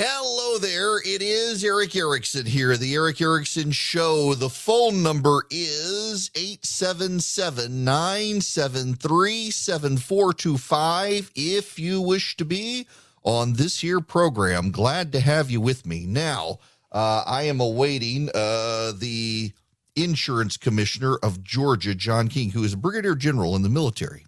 [0.00, 0.98] Hello there.
[0.98, 4.32] It is Erick Erickson here, the Erick Erickson Show.
[4.32, 11.32] The phone number is 877 973 7425.
[11.34, 12.86] If you wish to be
[13.24, 16.06] on this here program, glad to have you with me.
[16.06, 16.60] Now,
[16.92, 19.50] uh, I am awaiting uh, the
[19.96, 24.26] insurance commissioner of Georgia, John King, who is a brigadier general in the military.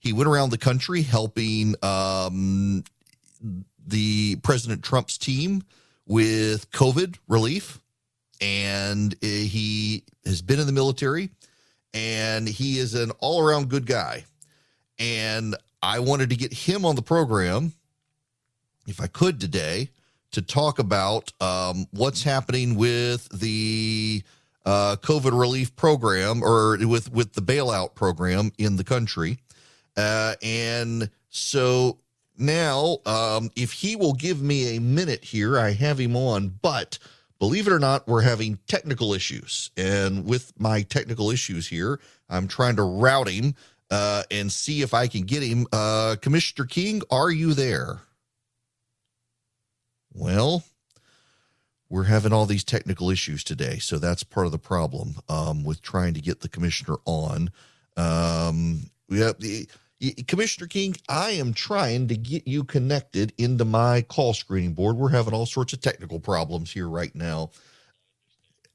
[0.00, 2.84] He went around the country helping um,
[3.88, 5.62] the President Trump's team
[6.06, 7.80] with COVID relief.
[8.40, 11.30] And uh, he has been in the military
[11.94, 14.24] and he is an all around good guy.
[14.98, 17.72] And I wanted to get him on the program,
[18.86, 19.90] if I could today,
[20.32, 24.22] to talk about um, what's happening with the
[24.66, 29.38] uh, COVID relief program or with with the bailout program in the country.
[29.96, 31.98] Uh, and so
[32.38, 36.98] now, um, if he will give me a minute here, I have him on, but
[37.38, 39.70] believe it or not, we're having technical issues.
[39.76, 43.54] And with my technical issues here, I'm trying to route him
[43.90, 45.66] uh, and see if I can get him.
[45.72, 48.00] Uh, Commissioner King, are you there?
[50.12, 50.64] Well,
[51.88, 53.78] we're having all these technical issues today.
[53.78, 57.50] So that's part of the problem um, with trying to get the commissioner on.
[57.96, 59.32] Um, yeah,
[60.26, 64.96] Commissioner King, I am trying to get you connected into my call screening board.
[64.96, 67.50] We're having all sorts of technical problems here right now.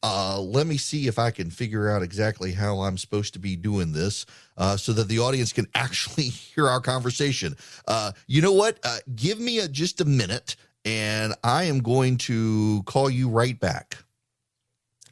[0.01, 3.55] Uh, let me see if I can figure out exactly how I'm supposed to be
[3.55, 4.25] doing this
[4.57, 7.55] uh, so that the audience can actually hear our conversation.
[7.87, 8.79] Uh, you know what?
[8.83, 13.57] Uh, give me a, just a minute and I am going to call you right
[13.57, 13.97] back.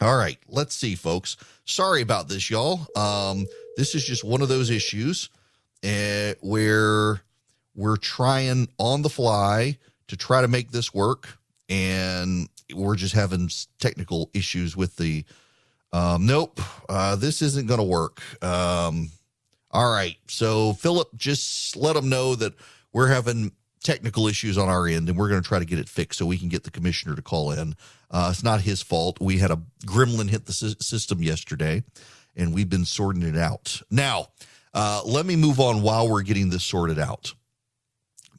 [0.02, 1.38] All right, let's see, folks.
[1.64, 2.88] Sorry about this, y'all.
[2.96, 3.46] Um,
[3.78, 5.30] this is just one of those issues
[5.84, 7.22] uh, where
[7.76, 11.38] we're trying on the fly to try to make this work,
[11.70, 15.26] and we're just having technical issues with the.
[15.94, 18.22] Um, nope, uh, this isn't going to work.
[18.42, 19.10] Um,
[19.72, 22.54] all right, so Philip, just let them know that
[22.94, 23.52] we're having
[23.84, 26.26] technical issues on our end, and we're going to try to get it fixed so
[26.26, 27.76] we can get the commissioner to call in.
[28.10, 29.20] Uh, it's not his fault.
[29.20, 31.84] We had a gremlin hit the system yesterday,
[32.36, 33.82] and we've been sorting it out.
[33.90, 34.28] Now,
[34.74, 37.34] uh, let me move on while we're getting this sorted out.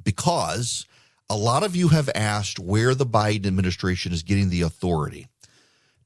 [0.02, 0.86] Because
[1.30, 5.28] a lot of you have asked where the Biden administration is getting the authority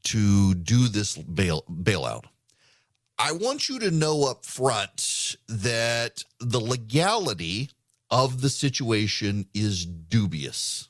[0.04, 2.24] to do this bail, bailout.
[3.18, 7.70] I want you to know up front that the legality
[8.10, 10.88] of the situation is dubious.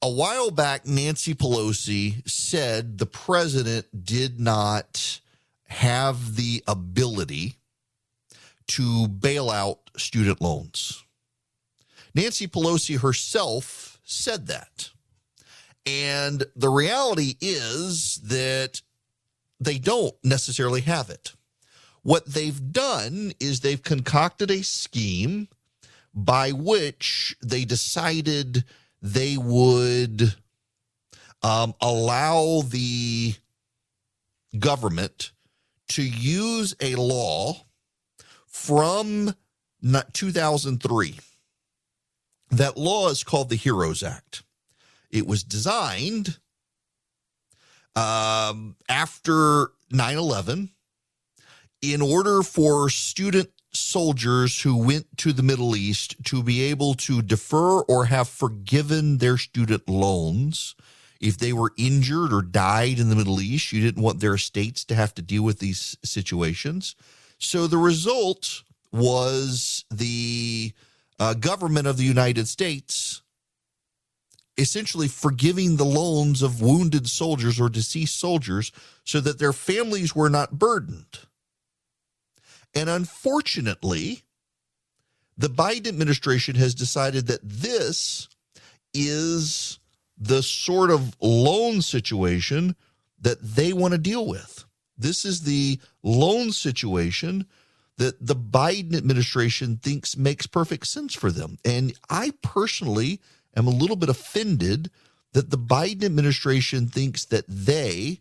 [0.00, 5.20] A while back, Nancy Pelosi said the president did not
[5.68, 7.56] have the ability
[8.66, 11.04] to bail out student loans.
[12.14, 14.90] Nancy Pelosi herself said that.
[15.86, 18.82] And the reality is that
[19.60, 21.32] they don't necessarily have it.
[22.02, 25.48] What they've done is they've concocted a scheme
[26.14, 28.64] by which they decided
[29.02, 30.34] they would
[31.42, 33.34] um, allow the
[34.58, 35.32] government
[35.88, 37.64] to use a law
[38.46, 39.34] from
[40.12, 41.18] 2003.
[42.50, 44.42] That law is called the HEROES Act.
[45.10, 46.38] It was designed
[47.94, 50.70] um, after 9 11
[51.80, 57.22] in order for student soldiers who went to the Middle East to be able to
[57.22, 60.74] defer or have forgiven their student loans
[61.20, 64.84] if they were injured or died in the Middle East, you didn't want their estates
[64.86, 66.94] to have to deal with these situations.
[67.38, 68.62] So the result
[68.92, 70.72] was the
[71.18, 73.22] uh, government of the United States
[74.56, 78.72] essentially forgiving the loans of wounded soldiers or deceased soldiers
[79.04, 81.20] so that their families were not burdened.
[82.74, 84.24] And unfortunately,
[85.36, 88.28] the Biden administration has decided that this
[88.92, 89.78] is
[90.18, 92.74] the sort of loan situation
[93.20, 94.64] that they want to deal with.
[94.96, 97.46] This is the loan situation
[97.98, 101.58] that the Biden administration thinks makes perfect sense for them.
[101.64, 103.20] And I personally
[103.56, 104.90] am a little bit offended
[105.32, 108.20] that the Biden administration thinks that they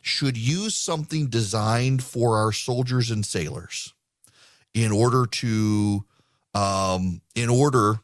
[0.00, 3.92] should use something designed for our soldiers and sailors
[4.72, 6.04] in order to
[6.54, 8.00] um, in order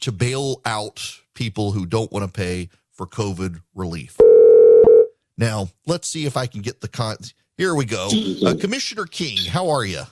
[0.00, 4.16] to bail out people who don't want to pay for COVID relief.
[5.38, 7.16] Now, let's see if I can get the con.
[7.56, 8.10] Here we go.
[8.44, 10.02] Uh, Commissioner King, how are you?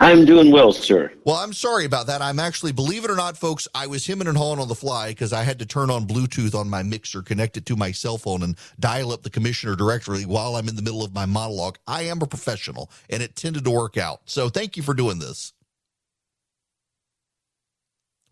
[0.00, 1.12] I'm doing well, sir.
[1.24, 2.20] Well, I'm sorry about that.
[2.20, 5.10] I'm actually, believe it or not, folks, I was hemming and hawing on the fly
[5.10, 8.18] because I had to turn on Bluetooth on my mixer, connect it to my cell
[8.18, 11.78] phone, and dial up the commissioner directory while I'm in the middle of my monologue.
[11.86, 14.22] I am a professional, and it tended to work out.
[14.24, 15.52] So thank you for doing this.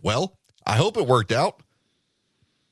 [0.01, 0.37] Well,
[0.67, 1.62] I hope it worked out.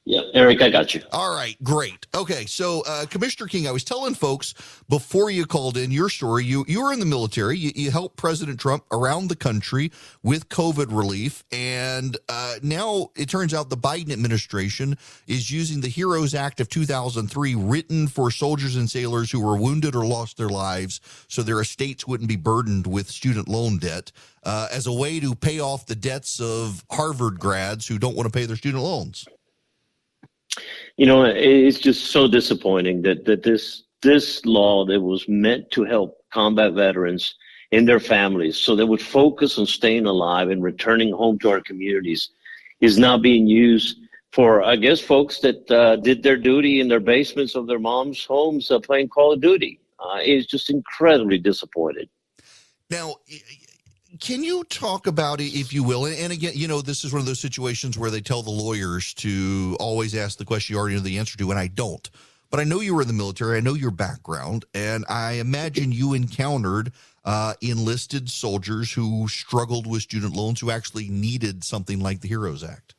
[0.06, 1.02] Yeah, Erick, I got you.
[1.12, 2.06] All right, great.
[2.14, 4.54] Okay, so uh, Commissioner King, I was telling folks
[4.88, 6.42] before you called in your story.
[6.44, 7.58] You you were in the military.
[7.58, 9.92] You, you helped President Trump around the country
[10.22, 15.88] with COVID relief, and uh, now it turns out the Biden administration is using the
[15.88, 20.48] HEROES Act of 2003, written for soldiers and sailors who were wounded or lost their
[20.48, 24.12] lives, so their estates wouldn't be burdened with student loan debt,
[24.44, 28.26] uh, as a way to pay off the debts of Harvard grads who don't want
[28.26, 29.26] to pay their student loans
[30.96, 35.84] you know, it's just so disappointing that that this this law that was meant to
[35.84, 37.34] help combat veterans
[37.72, 41.60] and their families, so they would focus on staying alive and returning home to our
[41.60, 42.30] communities,
[42.80, 43.98] is now being used
[44.32, 48.24] for, I guess, folks that uh, did their duty in their basements of their mom's
[48.24, 49.80] homes uh, playing Call of Duty.
[49.98, 52.08] Uh, it's just incredibly disappointed.
[52.90, 53.16] Now,
[54.18, 56.06] can you talk about it, if you will?
[56.06, 59.14] And again, you know, this is one of those situations where they tell the lawyers
[59.14, 62.08] to always ask the question you already know the answer to, and I don't.
[62.50, 63.56] But I know you were in the military.
[63.56, 66.92] I know your background, and I imagine you encountered
[67.24, 72.64] uh, enlisted soldiers who struggled with student loans who actually needed something like the HEROES
[72.64, 72.94] Act.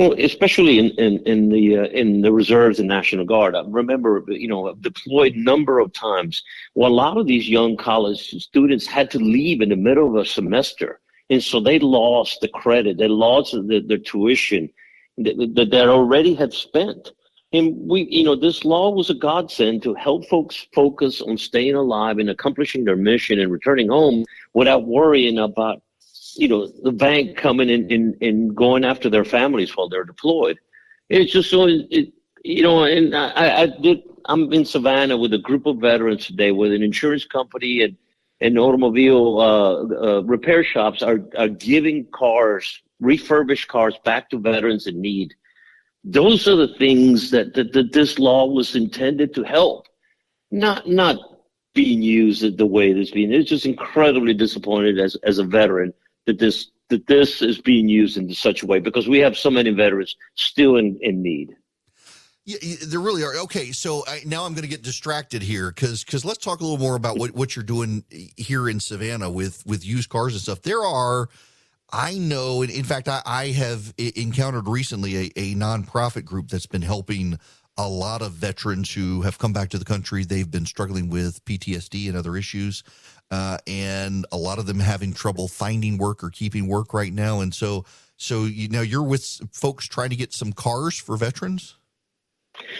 [0.00, 4.24] Well, especially in in, in the uh, in the reserves and National Guard, I remember
[4.28, 6.42] you know deployed number of times.
[6.74, 10.14] Well, a lot of these young college students had to leave in the middle of
[10.14, 14.70] a semester, and so they lost the credit, they lost the, their tuition
[15.18, 17.12] that they already had spent.
[17.52, 21.74] And we, you know, this law was a godsend to help folks focus on staying
[21.74, 24.24] alive and accomplishing their mission and returning home
[24.54, 25.82] without worrying about
[26.40, 30.58] you know, the bank coming in and, and going after their families while they're deployed.
[31.10, 35.38] It's just so, it, you know, and I, I did, I'm in Savannah with a
[35.38, 37.94] group of veterans today with an insurance company and,
[38.40, 44.86] and automobile uh, uh, repair shops are, are giving cars, refurbished cars back to veterans
[44.86, 45.34] in need.
[46.04, 49.88] Those are the things that, that, that this law was intended to help,
[50.50, 51.18] not, not
[51.74, 53.30] being used the way it's being.
[53.30, 55.92] It's just incredibly disappointed as, as a veteran
[56.26, 59.48] that this that this is being used in such a way because we have so
[59.48, 61.56] many veterans still in, in need.
[62.44, 63.36] Yeah, there really are.
[63.44, 66.64] Okay, so I, now I'm going to get distracted here because because let's talk a
[66.64, 68.04] little more about what, what you're doing
[68.36, 70.62] here in Savannah with with used cars and stuff.
[70.62, 71.28] There are,
[71.92, 76.82] I know, in fact, I, I have encountered recently a, a nonprofit group that's been
[76.82, 77.38] helping
[77.76, 80.24] a lot of veterans who have come back to the country.
[80.24, 82.82] They've been struggling with PTSD and other issues
[83.30, 87.40] uh, and a lot of them having trouble finding work or keeping work right now.
[87.40, 87.84] And so,
[88.16, 91.76] so you know, you're with folks trying to get some cars for veterans.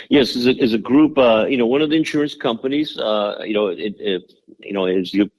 [0.09, 3.43] Yes, as a, as a group, uh, you know, one of the insurance companies, uh,
[3.45, 5.31] you know, it, it, you know, is you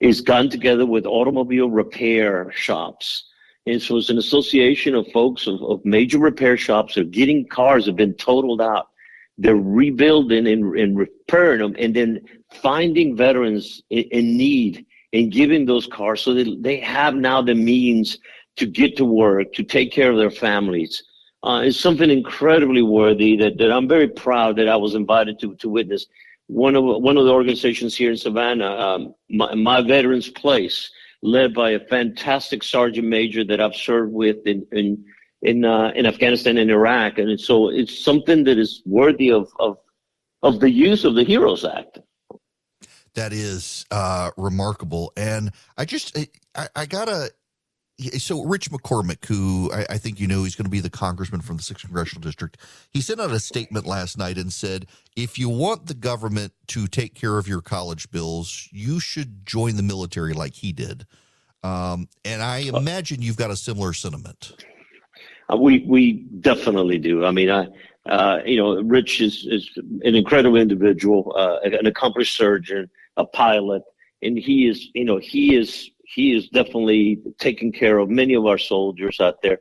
[0.00, 3.24] is gotten together with automobile repair shops.
[3.66, 7.48] And so it's an association of folks of, of major repair shops that are getting
[7.48, 8.88] cars have been totaled out
[9.38, 12.20] they're rebuilding and, and repairing them and then
[12.62, 18.18] finding veterans in, need and giving those cars so that they have now the means
[18.56, 21.02] to get to work, to take care of their families.
[21.42, 25.54] Uh, it's something incredibly worthy that, that I'm very proud that I was invited to,
[25.56, 26.06] to witness.
[26.46, 30.90] One of, one of the organizations here in Savannah, um, my, my Veterans Place,
[31.22, 35.04] led by a fantastic sergeant major that I've served with in, in
[35.44, 39.76] in uh, in Afghanistan and Iraq, and so it's something that is worthy of of
[40.42, 41.98] of the use of the Heroes Act.
[43.14, 46.16] That is uh, remarkable, and I just
[46.54, 47.30] I, I gotta.
[48.18, 51.42] So Rich McCormick, who I, I think you know, he's going to be the congressman
[51.42, 52.56] from the sixth congressional district.
[52.90, 56.88] He sent out a statement last night and said, "If you want the government to
[56.88, 61.06] take care of your college bills, you should join the military like he did."
[61.62, 64.52] Um, and I uh, imagine you've got a similar sentiment.
[65.52, 67.24] Uh, we we definitely do.
[67.24, 67.68] I mean, I
[68.06, 73.82] uh, you know, Rich is is an incredible individual, uh, an accomplished surgeon, a pilot,
[74.22, 78.46] and he is you know he is he is definitely taking care of many of
[78.46, 79.58] our soldiers out there.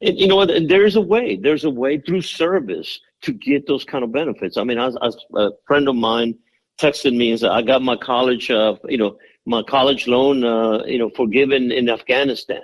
[0.00, 1.36] And you know, there's a way.
[1.36, 4.56] There's a way through service to get those kind of benefits.
[4.56, 6.36] I mean, I, I, a friend of mine
[6.80, 9.16] texted me and said, "I got my college, uh, you know,
[9.46, 12.62] my college loan, uh, you know, forgiven in Afghanistan."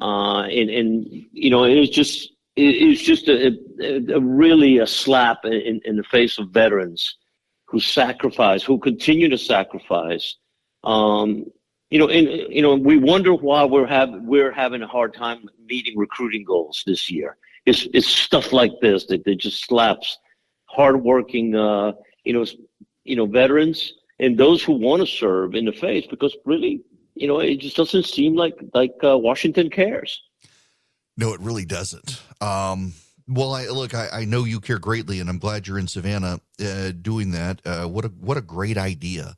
[0.00, 3.48] Uh, and, and, you know, it was just, it, was just a,
[3.82, 7.16] a, a, really a slap in, in the face of veterans
[7.68, 10.36] who sacrifice, who continue to sacrifice,
[10.84, 11.44] um,
[11.90, 15.48] you know, and you know, we wonder why we're have we're having a hard time
[15.66, 17.36] meeting recruiting goals this year.
[17.66, 20.18] It's it's stuff like this that, that just slaps
[20.66, 21.92] hardworking, uh,
[22.24, 22.44] you know,
[23.04, 26.82] you know, veterans and those who want to serve in the face because really,
[27.14, 30.22] you know, it just doesn't seem like like uh, Washington cares.
[31.16, 32.22] No, it really doesn't.
[32.40, 32.92] Um,
[33.28, 36.40] well, I look, I, I, know you care greatly, and I'm glad you're in Savannah
[36.64, 37.60] uh, doing that.
[37.64, 39.36] Uh, what a what a great idea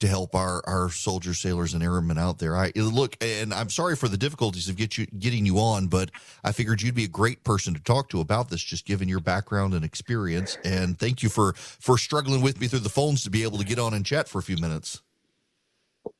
[0.00, 2.56] to help our our soldiers, sailors, and airmen out there.
[2.56, 6.10] I look, and I'm sorry for the difficulties of get you getting you on, but
[6.42, 9.20] I figured you'd be a great person to talk to about this, just given your
[9.20, 10.58] background and experience.
[10.64, 13.64] And thank you for for struggling with me through the phones to be able to
[13.64, 15.02] get on and chat for a few minutes.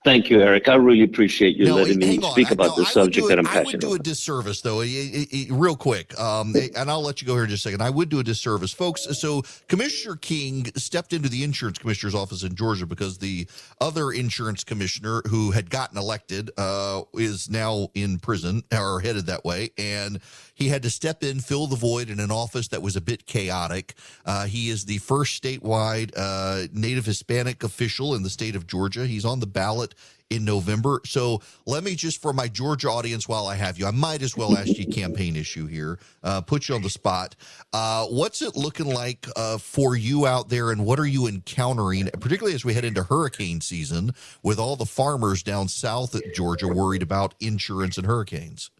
[0.02, 0.66] Thank you, Erick.
[0.66, 3.88] I really appreciate you no, letting me speak about the subject that I'm passionate about.
[3.88, 7.44] I would do a disservice, though, real quick, um, and I'll let you go here
[7.44, 7.82] in just a second.
[7.82, 9.02] I would do a disservice, folks.
[9.18, 13.46] So Commissioner King stepped into the insurance commissioner's office in Georgia because the
[13.78, 19.44] other insurance commissioner who had gotten elected uh, is now in prison or headed that
[19.44, 20.18] way, and
[20.54, 23.26] he had to step in, fill the void in an office that was a bit
[23.26, 23.94] chaotic.
[24.24, 29.06] Uh, he is the first statewide uh, Native Hispanic official in the state of Georgia.
[29.06, 29.89] He's on the ballot
[30.30, 31.00] in November.
[31.04, 34.36] So let me just, for my Georgia audience, while I have you, I might as
[34.36, 37.34] well ask you campaign issue here, uh, put you on the spot.
[37.72, 42.08] Uh, what's it looking like uh, for you out there, and what are you encountering,
[42.20, 46.68] particularly as we head into hurricane season, with all the farmers down south at Georgia
[46.68, 48.70] worried about insurance and hurricanes?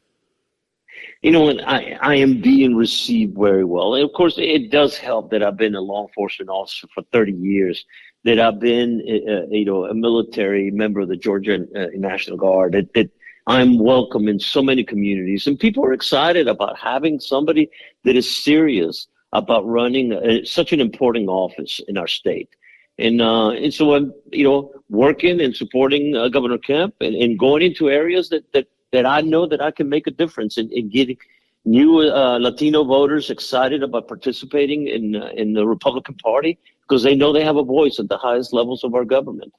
[1.22, 3.94] you know, and I, I am being received very well.
[3.94, 7.32] And of course, it does help that I've been a law enforcement officer for 30
[7.32, 7.84] years,
[8.24, 12.36] that I've been, uh, uh, you know, a military member of the Georgia uh, National
[12.36, 13.10] Guard, that, that
[13.46, 15.46] I'm welcome in so many communities.
[15.46, 17.70] And people are excited about having somebody
[18.04, 22.50] that is serious about running a, such an important office in our state.
[22.98, 27.38] And, uh, and so I'm, you know, working and supporting uh, Governor Kemp and, and
[27.38, 30.70] going into areas that, that that I know that I can make a difference in,
[30.72, 31.16] in getting
[31.64, 36.58] new uh, Latino voters excited about participating in uh, in the Republican Party
[36.90, 39.52] because they know they have a voice at the highest levels of our government.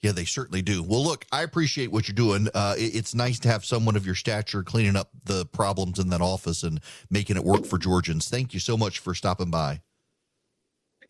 [0.00, 0.82] Yeah, they certainly do.
[0.82, 2.48] Well, look, I appreciate what you're doing.
[2.54, 6.20] Uh, it's nice to have someone of your stature cleaning up the problems in that
[6.20, 6.80] office and
[7.10, 8.28] making it work for Georgians.
[8.28, 9.82] Thank you so much for stopping by.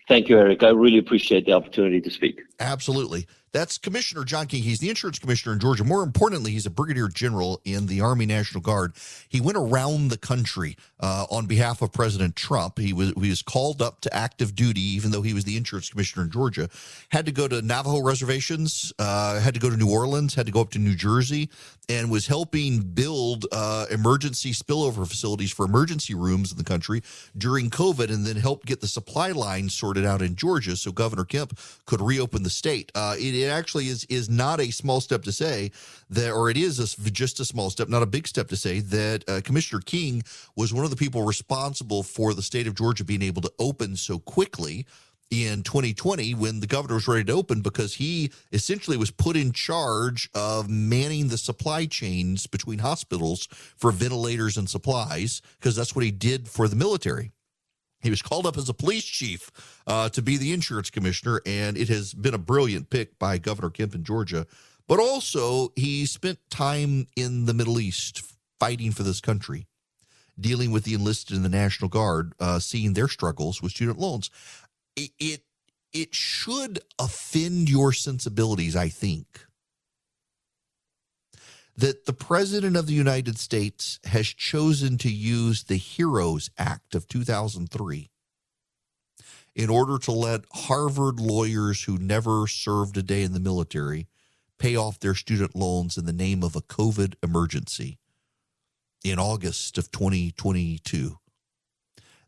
[0.09, 0.63] Thank you, Erick.
[0.63, 2.41] I really appreciate the opportunity to speak.
[2.61, 3.27] Absolutely.
[3.55, 4.65] That's Commissioner John King.
[4.65, 5.85] He's the insurance commissioner in Georgia.
[5.85, 8.95] More importantly, he's a brigadier general in the Army National Guard.
[9.29, 12.81] He went around the country uh, on behalf of President Trump.
[12.81, 15.89] He was he was called up to active duty, even though he was the insurance
[15.89, 16.69] commissioner in Georgia.
[17.11, 18.93] Had to go to Navajo reservations.
[18.99, 20.35] Uh, had to go to New Orleans.
[20.35, 21.49] Had to go up to New Jersey,
[21.89, 27.05] and was helping build uh, emergency spillover facilities for emergency rooms in the country
[27.39, 31.25] during COVID, and then helped get the supply line sorted out in Georgia so Governor
[31.25, 31.57] Kemp
[31.87, 32.91] could reopen the state.
[32.97, 35.71] Uh, it it actually is is not a small step to say
[36.11, 38.81] that, or it is a, just a small step, not a big step to say
[38.81, 40.23] that uh, Commissioner King
[40.57, 43.97] was one of the people responsible for the state of Georgia being able to open
[43.97, 44.87] so quickly
[45.31, 49.53] in 2020 when the governor was ready to open because he essentially was put in
[49.53, 56.05] charge of manning the supply chains between hospitals for ventilators and supplies because that's what
[56.05, 57.33] he did for the military.
[58.05, 59.51] He was called up as a police chief
[59.87, 63.71] uh, to be the insurance commissioner, and it has been a brilliant pick by Governor
[63.71, 64.47] Kemp in Georgia.
[64.87, 68.23] But also, he spent time in the Middle East
[68.61, 69.67] fighting for this country,
[70.39, 74.31] dealing with the enlisted in the National Guard, uh, seeing their struggles with student loans.
[74.95, 75.41] It, it
[75.95, 79.47] it should offend your sensibilities, I think,
[81.77, 87.09] that the President of the United States has chosen to use the HEROES Act of
[87.09, 88.11] 2003
[89.57, 94.09] in order to let Harvard lawyers who never served a day in the military
[94.59, 97.99] pay off their student loans in the name of a COVID emergency
[99.05, 101.19] in August of 2022.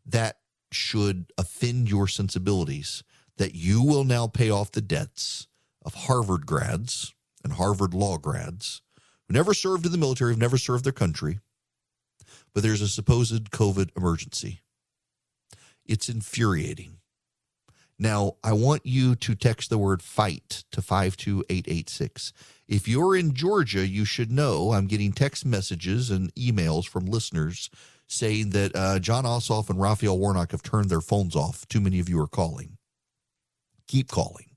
[0.05, 0.37] That
[0.71, 3.03] should offend your sensibilities
[3.37, 5.47] that you will now pay off the debts
[5.85, 7.13] of Harvard grads
[7.43, 8.81] and Harvard law grads
[9.29, 11.39] never served in the military, have never served their country,
[12.53, 14.61] but there's a supposed COVID emergency.
[15.85, 16.97] It's infuriating.
[17.99, 22.31] Now, I want you to text the word fight to 52886.
[22.67, 27.71] If you're in Georgia, you should know I'm getting text messages and emails from listeners
[28.05, 31.67] saying that uh, Jon Ossoff and Raphael Warnock have turned their phones off.
[31.67, 32.77] Too many of you are calling.
[33.87, 34.56] Keep calling.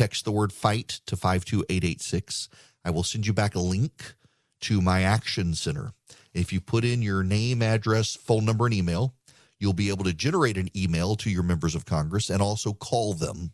[0.00, 2.48] Text the word fight to 52886.
[2.86, 4.14] I will send you back a link
[4.62, 5.92] to my action center.
[6.32, 9.12] If you put in your name, address, phone number, and email,
[9.58, 13.12] you'll be able to generate an email to your members of Congress and also call
[13.12, 13.52] them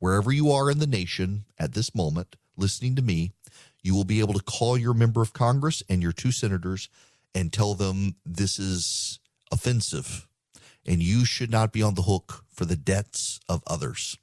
[0.00, 3.30] wherever you are in the nation at this moment listening to me.
[3.80, 6.88] you will be able to call your member of Congress and your two senators
[7.36, 9.20] and tell them this is
[9.52, 10.26] offensive
[10.84, 14.18] and you should not be on the hook for the debts of others.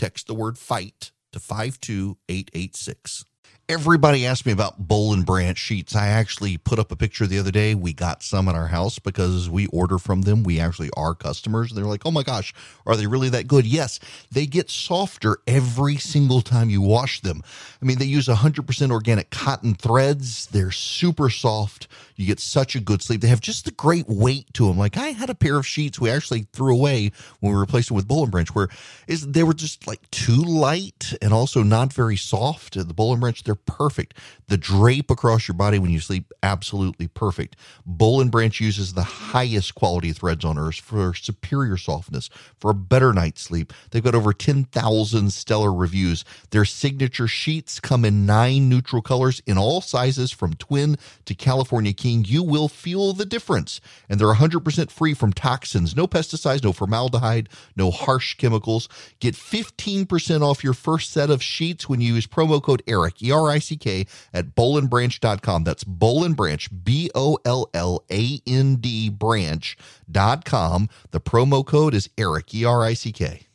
[0.00, 3.26] Text the word fight to 52886.
[3.68, 5.94] Everybody asked me about Boll and Branch sheets.
[5.94, 7.74] I actually put up a picture the other day.
[7.74, 10.42] We got some at our house because we order from them.
[10.42, 11.72] We actually are customers.
[11.72, 12.54] They're like, oh my gosh,
[12.86, 13.66] are they really that good?
[13.66, 14.00] Yes,
[14.32, 17.42] they get softer every single time you wash them.
[17.80, 20.46] I mean, they use 100% organic cotton threads.
[20.46, 21.88] They're super soft.
[22.20, 23.22] You get such a good sleep.
[23.22, 24.76] They have just a great weight to them.
[24.76, 27.96] Like I had a pair of sheets we actually threw away when we replaced them
[27.96, 28.68] with Boll and Branch, where
[29.08, 32.74] is they were just like too light and also not very soft.
[32.74, 34.18] The Boll and Branch, they're perfect.
[34.48, 37.56] The drape across your body when you sleep, absolutely perfect.
[37.86, 42.74] Boll and Branch uses the highest quality threads on earth for superior softness, for a
[42.74, 43.72] better night's sleep.
[43.92, 46.26] They've got over 10,000 stellar reviews.
[46.50, 51.94] Their signature sheets come in nine neutral colors in all sizes from twin to California
[51.94, 53.80] King you will feel the difference.
[54.08, 58.88] And they're 100% free from toxins, no pesticides, no formaldehyde, no harsh chemicals.
[59.20, 63.30] Get 15% off your first set of sheets when you use promo code ERICK, E
[63.30, 65.64] R I C K, at bollandbranch.com.
[65.64, 70.88] That's Boll and Branch, B O L L A N D branch.com.
[71.10, 73.46] The promo code is ERICK, E R I C K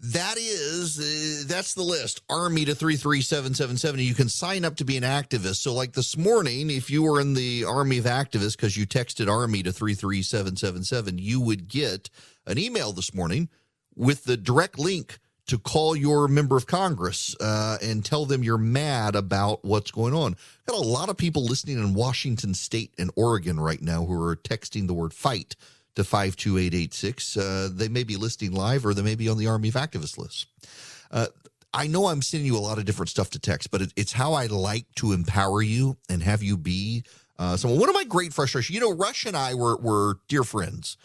[0.00, 2.20] that is uh, that's the list.
[2.28, 5.56] Army to 33777 you can sign up to be an activist.
[5.56, 9.30] So like this morning if you were in the army of activists because you texted
[9.30, 12.10] army to 33777 you would get
[12.46, 13.48] an email this morning
[13.94, 18.58] with the direct link to call your member of congress uh, and tell them you're
[18.58, 20.36] mad about what's going on.
[20.66, 24.36] Got a lot of people listening in washington state and oregon right now who are
[24.36, 25.56] texting the word fight
[25.96, 27.36] to 52886.
[27.36, 30.16] Uh, they may be listing live or they may be on the Army of Activists
[30.16, 30.46] list.
[31.10, 31.26] Uh,
[31.74, 34.12] I know I'm sending you a lot of different stuff to text, but it, it's
[34.12, 37.04] how I like to empower you and have you be
[37.38, 37.80] uh, someone.
[37.80, 40.96] One of my great frustrations, you know, Rush and I were, were dear friends.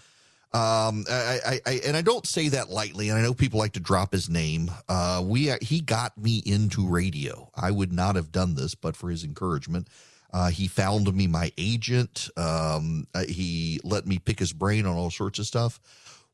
[0.53, 3.73] Um, I, I, I, and I don't say that lightly, and I know people like
[3.73, 4.69] to drop his name.
[4.89, 7.49] Uh, we, he got me into radio.
[7.55, 9.87] I would not have done this, but for his encouragement.
[10.33, 12.29] Uh, he found me my agent.
[12.37, 15.79] Um, uh, he let me pick his brain on all sorts of stuff.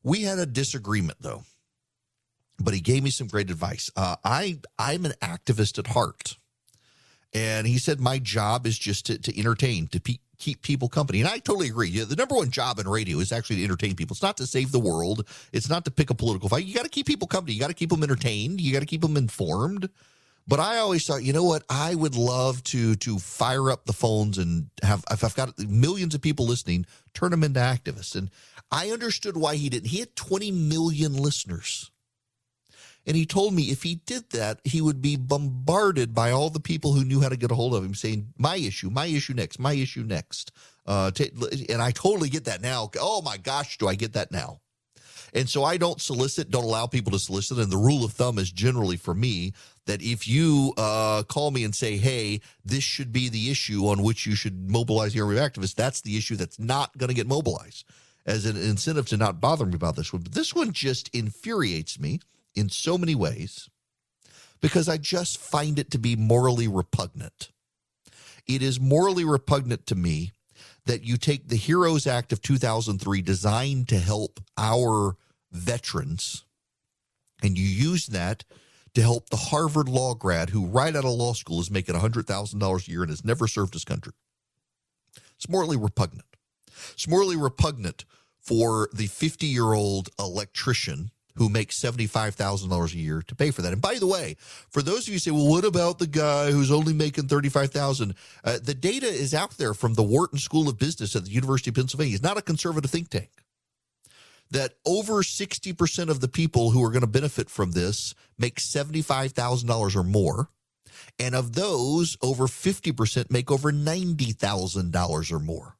[0.02, 1.42] We had a disagreement though,
[2.58, 3.90] but he gave me some great advice.
[3.96, 6.36] Uh, I I'm an activist at heart,
[7.34, 11.20] and he said my job is just to, to entertain, to pe- keep people company.
[11.20, 11.88] And I totally agree.
[11.88, 14.14] Yeah, the number one job in radio is actually to entertain people.
[14.14, 15.28] It's not to save the world.
[15.52, 16.64] It's not to pick a political fight.
[16.64, 17.54] You got to keep people company.
[17.54, 18.60] You got to keep them entertained.
[18.60, 19.90] You got to keep them informed.
[20.48, 21.62] But I always thought, you know what?
[21.68, 26.14] I would love to to fire up the phones and have if I've got millions
[26.14, 28.16] of people listening, turn them into activists.
[28.16, 28.30] And
[28.72, 29.88] I understood why he didn't.
[29.88, 31.90] He had 20 million listeners.
[33.06, 36.60] And he told me if he did that, he would be bombarded by all the
[36.60, 39.34] people who knew how to get a hold of him saying, My issue, my issue
[39.34, 40.52] next, my issue next.
[40.86, 41.10] Uh,
[41.68, 42.90] and I totally get that now.
[42.98, 44.60] Oh my gosh, do I get that now?
[45.34, 47.58] And so I don't solicit, don't allow people to solicit.
[47.58, 49.52] And the rule of thumb is generally for me
[49.86, 54.02] that if you uh, call me and say, hey, this should be the issue on
[54.02, 57.14] which you should mobilize the army of activists, that's the issue that's not going to
[57.14, 57.84] get mobilized
[58.26, 60.22] as an incentive to not bother me about this one.
[60.22, 62.20] But this one just infuriates me
[62.54, 63.70] in so many ways
[64.60, 67.50] because I just find it to be morally repugnant.
[68.46, 70.32] It is morally repugnant to me
[70.88, 75.16] that you take the Heroes Act of 2003 designed to help our
[75.52, 76.46] veterans
[77.42, 78.44] and you use that
[78.94, 82.88] to help the Harvard law grad who, right out of law school, is making $100,000
[82.88, 84.14] a year and has never served his country.
[85.36, 86.24] It's morally repugnant.
[86.94, 88.06] It's morally repugnant
[88.40, 93.72] for the 50 year old electrician who makes $75,000 a year to pay for that.
[93.72, 94.36] And by the way,
[94.70, 98.14] for those of you who say, well, what about the guy who's only making 35,000?
[98.44, 101.70] Uh, the data is out there from the Wharton School of Business at the University
[101.70, 102.14] of Pennsylvania.
[102.14, 103.30] It's not a conservative think tank
[104.50, 109.96] that over 60% of the people who are going to benefit from this make $75,000
[109.96, 110.50] or more.
[111.18, 115.76] And of those, over 50% make over $90,000 or more.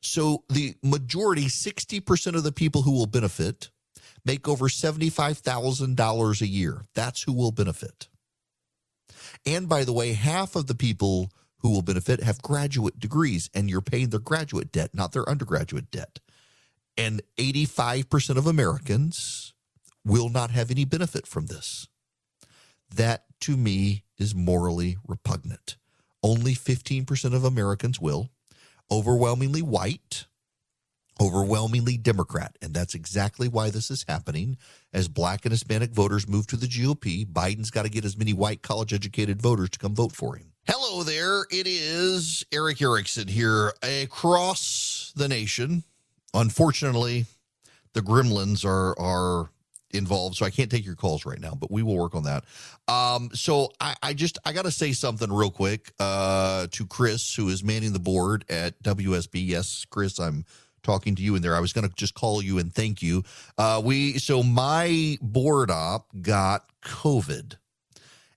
[0.00, 3.70] So the majority, 60% of the people who will benefit,
[4.24, 6.82] make over $75,000 a year.
[6.94, 8.08] That's who will benefit.
[9.46, 13.68] And by the way, half of the people who will benefit have graduate degrees, and
[13.68, 16.20] you're paying their graduate debt, not their undergraduate debt
[16.96, 19.54] and 85% of Americans
[20.04, 21.88] will not have any benefit from this.
[22.94, 25.76] That to me is morally repugnant.
[26.22, 28.30] Only 15% of Americans will,
[28.90, 30.26] overwhelmingly white,
[31.20, 32.56] overwhelmingly Democrat.
[32.60, 34.56] And that's exactly why this is happening.
[34.92, 38.32] As black and Hispanic voters move to the GOP, Biden's got to get as many
[38.32, 40.52] white college educated voters to come vote for him.
[40.66, 41.46] Hello there.
[41.50, 45.84] It is Erick Erickson here across the nation.
[46.32, 47.26] Unfortunately,
[47.92, 49.50] the gremlins are are
[49.90, 52.44] involved, so I can't take your calls right now, but we will work on that.
[52.88, 57.34] Um, so I, I just I got to say something real quick uh, to Chris,
[57.34, 59.46] who is manning the board at WSB.
[59.46, 60.44] Yes, Chris, I'm
[60.84, 61.56] talking to you in there.
[61.56, 63.24] I was going to just call you and thank you.
[63.58, 67.56] Uh, we so my board op got COVID.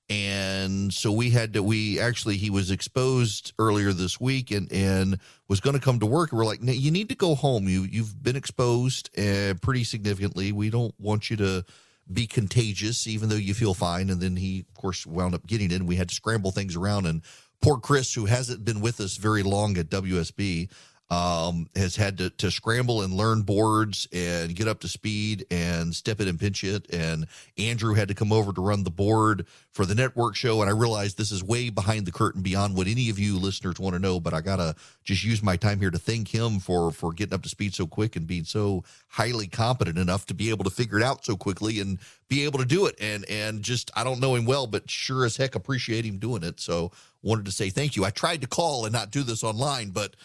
[0.10, 5.20] And so we had to we actually he was exposed earlier this week and and
[5.50, 6.32] was going to come to work.
[6.32, 7.68] And we're like you need to go home.
[7.68, 10.54] You you've been exposed uh, pretty significantly.
[10.54, 11.66] We don't want you to
[12.12, 14.10] be contagious even though you feel fine.
[14.10, 16.78] And then he of course wound up getting it and we had to scramble things
[16.78, 17.06] around.
[17.06, 17.22] And
[17.62, 20.70] poor chris who hasn't been with us very long at wsb
[21.10, 25.96] um, has had to, to scramble and learn boards and get up to speed and
[25.96, 26.93] step it and pinch it.
[26.93, 30.60] And Andrew had to come over to run the board for the network show.
[30.62, 33.80] And I realized this is way behind the curtain beyond what any of you listeners
[33.80, 36.60] want to know, but I got to just use my time here to thank him
[36.60, 40.34] for, for getting up to speed so quick and being so highly competent enough to
[40.34, 42.96] be able to figure it out so quickly and be able to do it.
[43.00, 46.43] And, and just, I don't know him well, but sure as heck appreciate him doing
[46.43, 46.60] it.
[46.60, 46.91] So
[47.22, 48.04] wanted to say thank you.
[48.04, 50.15] I tried to call and not do this online, but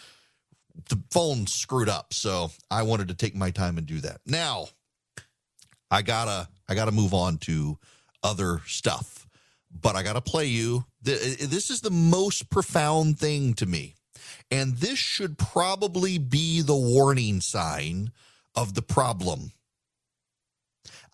[0.89, 2.13] the phone screwed up.
[2.13, 4.21] So I wanted to take my time and do that.
[4.25, 4.67] Now,
[5.91, 7.77] I gotta I gotta move on to
[8.23, 9.27] other stuff,
[9.71, 10.85] but I gotta play you.
[11.07, 13.95] Uh, uh, this is the most profound thing to me,
[14.49, 18.11] and this should probably be the warning sign
[18.55, 19.51] of the problem.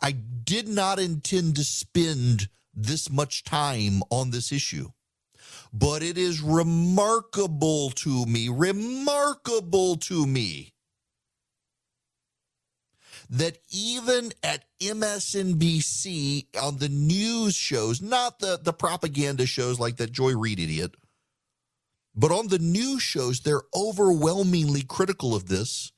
[0.02, 4.92] I did not intend to spend this much time on this issue
[5.74, 10.74] but it is remarkable to me, remarkable to me
[13.30, 20.12] that even at MSNBC on the news shows, not the, the propaganda shows like that
[20.12, 20.96] Joy Reid idiot,
[22.16, 25.92] but on the news shows, they're overwhelmingly critical of this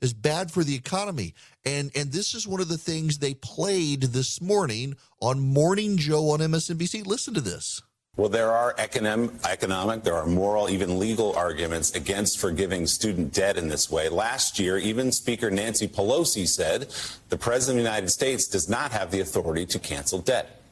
[0.00, 1.34] is bad for the economy.
[1.64, 6.30] And and this is one of the things they played this morning on Morning Joe
[6.30, 7.06] on MSNBC.
[7.06, 7.82] Listen to this.
[8.16, 13.68] Well, there are economic, there are moral, even legal arguments against forgiving student debt in
[13.68, 14.08] this way.
[14.08, 16.94] Last year, even Speaker Nancy Pelosi said
[17.28, 20.62] the President of the United States does not have the authority to cancel debt.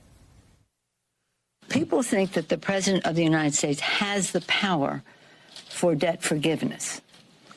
[1.69, 5.03] People think that the President of the United States has the power
[5.69, 7.03] for debt forgiveness.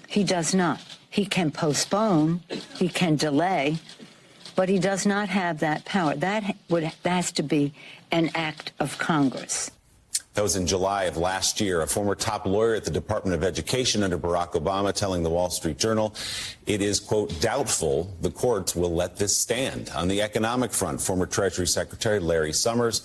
[0.09, 0.81] He does not.
[1.09, 2.41] He can postpone,
[2.75, 3.77] he can delay,
[4.55, 6.13] but he does not have that power.
[6.13, 7.73] That would that has to be
[8.11, 9.71] an act of Congress.
[10.37, 11.81] That was in July of last year.
[11.81, 15.49] A former top lawyer at the Department of Education under Barack Obama telling the Wall
[15.49, 16.13] Street Journal
[16.67, 19.89] it is, quote, doubtful the courts will let this stand.
[19.95, 23.01] On the economic front, former Treasury Secretary Larry Summers,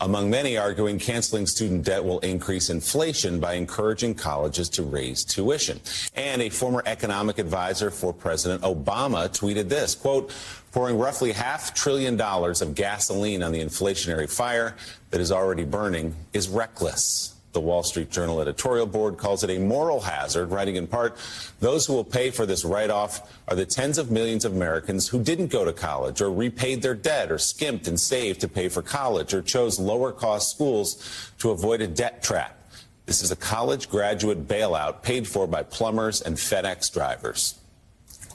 [0.00, 5.78] among many arguing canceling student debt will increase inflation by encouraging colleges to raise tuition.
[6.16, 10.32] And a former economic advisor for President Obama tweeted this, quote,
[10.72, 14.76] pouring roughly half trillion dollars of gasoline on the inflationary fire
[15.10, 17.34] that is already burning is reckless.
[17.52, 21.16] The Wall Street Journal editorial board calls it a moral hazard, writing in part,
[21.58, 25.08] those who will pay for this write off are the tens of millions of Americans
[25.08, 28.68] who didn't go to college or repaid their debt or skimped and saved to pay
[28.68, 32.56] for college or chose lower cost schools to avoid a debt trap.
[33.06, 37.59] This is a college graduate bailout paid for by plumbers and FedEx drivers.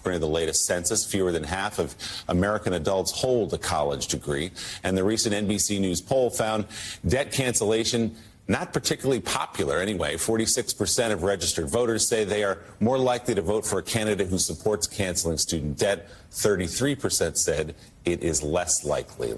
[0.06, 1.96] According to the latest census, fewer than half of
[2.28, 4.52] American adults hold a college degree.
[4.84, 6.66] And the recent NBC News poll found
[7.08, 8.16] debt cancellation
[8.48, 10.14] not particularly popular anyway.
[10.14, 14.38] 46% of registered voters say they are more likely to vote for a candidate who
[14.38, 16.08] supports canceling student debt.
[16.30, 17.74] 33% said
[18.06, 19.36] it is less likely.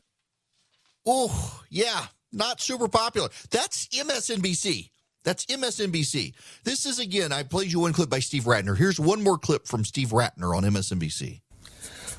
[1.06, 3.30] Oh, yeah, not super popular.
[3.52, 4.90] That's MSNBC.
[5.28, 6.32] That's MSNBC.
[6.64, 8.78] This is again, I played you one clip by Steve Rattner.
[8.78, 11.42] Here's one more clip from Steve Rattner on MSNBC.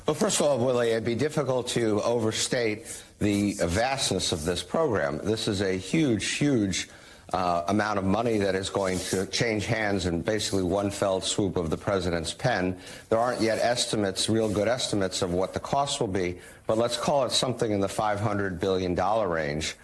[0.05, 5.19] Well, first of all, Willie, it'd be difficult to overstate the vastness of this program.
[5.23, 6.87] This is a huge, huge
[7.33, 11.57] uh, amount of money that is going to change hands in basically one fell swoop
[11.57, 12.77] of the president's pen.
[13.09, 16.95] There aren't yet estimates, real good estimates of what the cost will be, but let's
[16.95, 18.93] call it something in the $500 billion
[19.27, 19.75] range.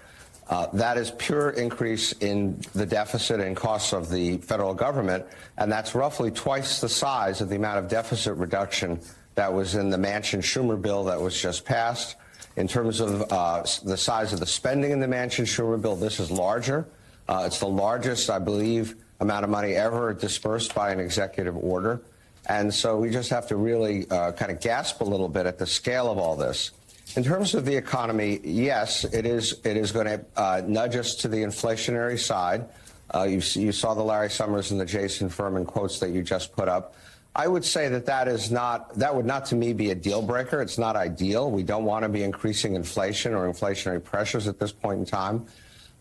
[0.47, 5.25] Uh, that is pure increase in the deficit and costs of the federal government,
[5.57, 8.99] and that's roughly twice the size of the amount of deficit reduction
[9.33, 12.15] that was in the Manchin Schumer bill that was just passed.
[12.57, 16.19] In terms of uh, the size of the spending in the Manchin Schumer bill, this
[16.19, 16.87] is larger.
[17.27, 22.01] Uh, it's the largest, I believe, amount of money ever dispersed by an executive order.
[22.47, 25.57] And so we just have to really uh, kind of gasp a little bit at
[25.57, 26.71] the scale of all this.
[27.15, 29.61] In terms of the economy, yes, it is.
[29.63, 32.67] It is going to uh, nudge us to the inflationary side.
[33.13, 36.53] Uh, you, you, saw the Larry Summers and the Jason Furman quotes that you just
[36.53, 36.95] put up.
[37.33, 40.21] I would say that that is not that would not to me be a deal
[40.21, 40.61] breaker.
[40.61, 41.51] It's not ideal.
[41.51, 45.45] We don't want to be increasing inflation or inflationary pressures at this point in time.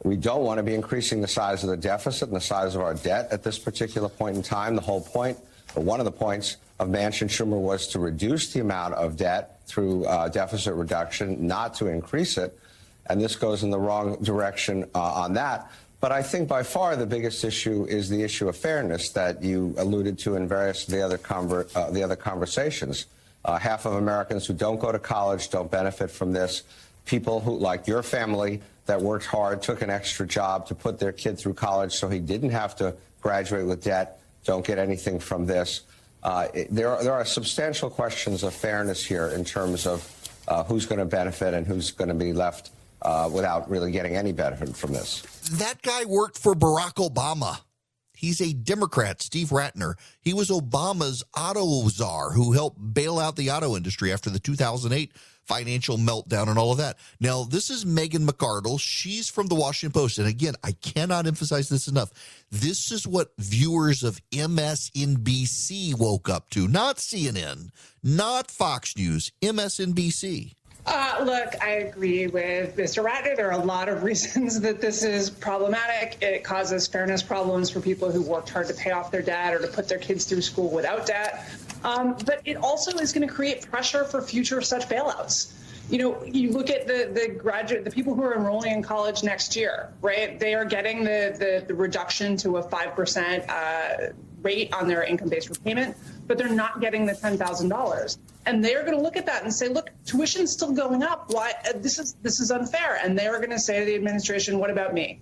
[0.03, 2.81] We don't want to be increasing the size of the deficit and the size of
[2.81, 4.74] our debt at this particular point in time.
[4.74, 5.38] The whole point,
[5.77, 9.54] or one of the points of Manchin Schumer was to reduce the amount of debt
[9.66, 12.59] through uh, deficit reduction, not to increase it.
[13.07, 15.70] And this goes in the wrong direction uh, on that.
[16.00, 19.74] But I think by far the biggest issue is the issue of fairness that you
[19.79, 23.07] alluded to in various of the other, conver- uh, the other conversations.
[23.44, 26.62] Uh, half of Americans who don't go to college don't benefit from this.
[27.05, 31.12] People who, like your family, that worked hard, took an extra job to put their
[31.12, 35.46] kid through college so he didn't have to graduate with debt, don't get anything from
[35.46, 35.83] this.
[36.24, 40.10] Uh, there, are, there are substantial questions of fairness here in terms of
[40.48, 42.70] uh, who's going to benefit and who's going to be left
[43.02, 45.20] uh, without really getting any benefit from this.
[45.52, 47.60] That guy worked for Barack Obama.
[48.14, 49.94] He's a Democrat, Steve Rattner.
[50.20, 55.12] He was Obama's auto czar who helped bail out the auto industry after the 2008
[55.46, 56.98] financial meltdown and all of that.
[57.20, 58.80] Now, this is Megan McArdle.
[58.80, 60.18] She's from the Washington Post.
[60.18, 62.11] And again, I cannot emphasize this enough.
[62.50, 67.70] This is what viewers of MSNBC woke up to, not CNN,
[68.02, 70.54] not Fox News, MSNBC.
[70.87, 73.02] Uh, look, I agree with Mr.
[73.02, 73.37] Rattner.
[73.37, 76.22] There are a lot of reasons that this is problematic.
[76.22, 79.61] It causes fairness problems for people who worked hard to pay off their debt or
[79.61, 81.48] to put their kids through school without debt.
[81.85, 85.53] Um, but it also is going to create pressure for future such bailouts.
[85.90, 89.23] You know, you look at the the graduate, the people who are enrolling in college
[89.23, 90.40] next year, right?
[90.40, 95.03] They are getting the the, the reduction to a five percent uh, rate on their
[95.05, 99.16] income-based repayment, but they're not getting the ten thousand dollars and they're going to look
[99.16, 101.33] at that and say, "Look, tuition's still going up.
[101.33, 101.53] Why?
[101.77, 104.94] This is this is unfair." And they're going to say to the administration, "What about
[104.94, 105.20] me?"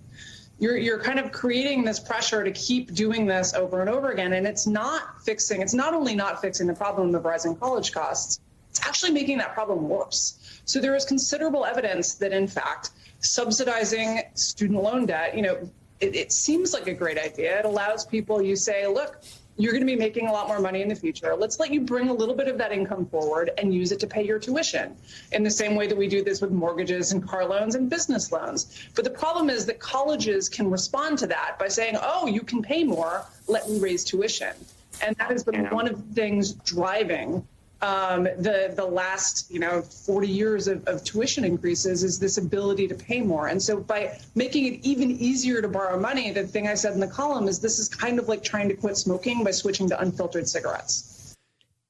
[0.63, 4.31] You're you're kind of creating this pressure to keep doing this over and over again,
[4.31, 5.61] and it's not fixing.
[5.61, 9.53] It's not only not fixing the problem of rising college costs, it's actually making that
[9.53, 10.61] problem worse.
[10.63, 16.15] So there is considerable evidence that, in fact, subsidizing student loan debt, you know, it,
[16.15, 17.59] it seems like a great idea.
[17.59, 18.41] It allows people.
[18.41, 19.21] You say, "Look."
[19.57, 21.35] You're going to be making a lot more money in the future.
[21.35, 24.07] Let's let you bring a little bit of that income forward and use it to
[24.07, 24.95] pay your tuition
[25.31, 28.31] in the same way that we do this with mortgages and car loans and business
[28.31, 28.87] loans.
[28.95, 32.61] But the problem is that colleges can respond to that by saying, oh, you can
[32.61, 34.53] pay more, let me raise tuition.
[35.01, 37.47] And that has been one of the things driving
[37.83, 42.87] um, the the last you know 40 years of, of, tuition increases is this ability
[42.87, 43.47] to pay more.
[43.47, 47.01] And so by making it even easier to borrow money, the thing I said in
[47.01, 49.99] the column is this is kind of like trying to quit smoking by switching to
[49.99, 51.35] unfiltered cigarettes.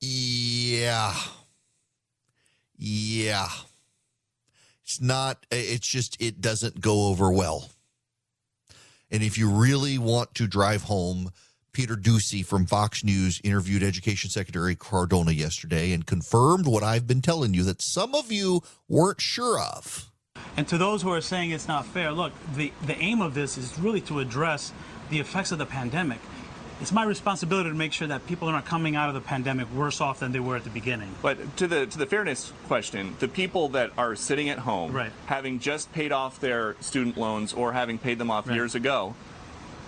[0.01, 1.13] Yeah.
[2.75, 3.49] Yeah.
[4.83, 7.69] It's not it's just it doesn't go over well.
[9.11, 11.29] And if you really want to drive home
[11.73, 17.21] Peter Doocy from Fox News interviewed Education Secretary Cardona yesterday and confirmed what I've been
[17.21, 20.11] telling you that some of you weren't sure of.
[20.55, 23.57] And to those who are saying it's not fair, look, the, the aim of this
[23.57, 24.71] is really to address
[25.09, 26.19] the effects of the pandemic.
[26.79, 29.71] It's my responsibility to make sure that people are not coming out of the pandemic
[29.73, 31.09] worse off than they were at the beginning.
[31.23, 35.11] But to the to the fairness question, the people that are sitting at home, right.
[35.27, 38.55] having just paid off their student loans or having paid them off right.
[38.55, 39.15] years ago,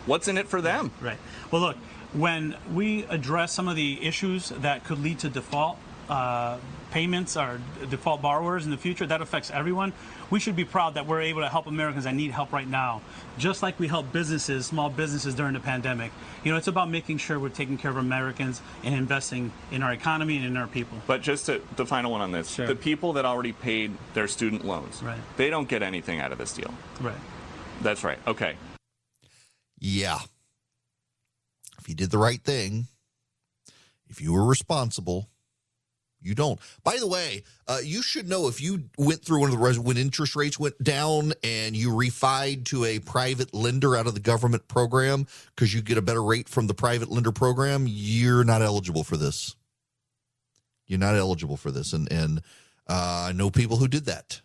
[0.05, 0.91] what's in it for them?
[1.01, 1.17] Right.
[1.51, 1.77] Well, look,
[2.13, 5.77] when we address some of the issues that could lead to default
[6.09, 6.57] uh,
[6.91, 9.91] payments or default borrowers in the future, that affects everyone.
[10.29, 13.01] We should be proud that we're able to help Americans that need help right now,
[13.37, 16.11] just like we help businesses, small businesses during the pandemic.
[16.43, 19.91] You know, it's about making sure we're taking care of Americans and investing in our
[19.91, 20.97] economy and in our people.
[21.05, 22.65] But just to, the final one on this sure.
[22.65, 25.19] the people that already paid their student loans, right.
[25.37, 26.73] they don't get anything out of this deal.
[27.01, 27.15] Right.
[27.81, 28.19] That's right.
[28.25, 28.55] Okay.
[29.77, 30.19] Yeah.
[31.79, 32.87] If you did the right thing,
[34.07, 35.29] if you were responsible,
[36.25, 36.59] you don't.
[36.83, 39.77] By the way, uh, you should know if you went through one of the res-
[39.77, 44.19] when interest rates went down and you refied to a private lender out of the
[44.19, 48.63] government program because you get a better rate from the private lender program, you're not
[48.63, 49.55] eligible for this.
[50.87, 52.39] You're not eligible for this, and and
[52.87, 54.41] uh, I know people who did that.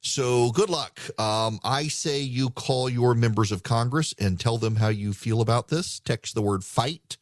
[0.00, 1.00] So good luck.
[1.18, 5.40] Um, I say you call your members of Congress and tell them how you feel
[5.40, 6.00] about this.
[6.00, 7.16] Text the word fight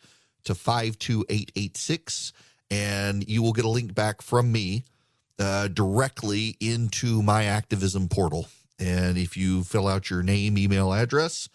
[0.44, 2.32] to 52886,
[2.70, 4.84] and you will get a link back from me
[5.38, 8.46] uh, directly into my activism portal.
[8.78, 11.48] And if you fill out your name, email, address,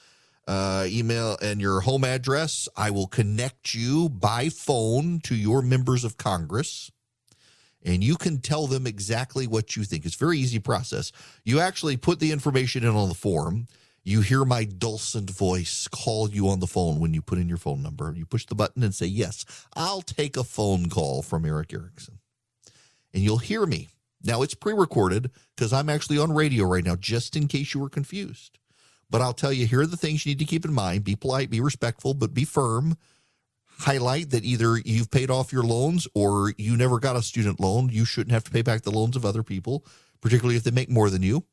[0.48, 2.68] uh, email and your home address.
[2.76, 6.92] I will connect you by phone to your members of Congress
[7.84, 10.06] and you can tell them exactly what you think.
[10.06, 11.12] It's very easy process.
[11.44, 13.68] You actually put the information in on the form.
[14.04, 17.58] You hear my dulcet voice call you on the phone when you put in your
[17.58, 18.14] phone number.
[18.16, 22.20] You push the button and say, Yes, I'll take a phone call from Erick Erickson.
[23.14, 23.90] And you'll hear me.
[24.24, 27.80] Now, it's pre recorded because I'm actually on radio right now, just in case you
[27.80, 28.58] were confused.
[29.10, 31.16] But I'll tell you, here are the things you need to keep in mind be
[31.16, 32.98] polite, be respectful, but be firm
[33.82, 37.90] highlight that either you've paid off your loans or you never got a student loan.
[37.90, 39.86] You shouldn't have to pay back the loans of other people,
[40.22, 41.46] particularly if they make more than you.